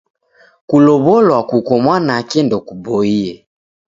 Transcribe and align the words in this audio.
Kulow'olwa 0.69 1.39
kuko 1.49 1.71
mwanake 1.83 2.39
ndokuboie! 2.45 3.27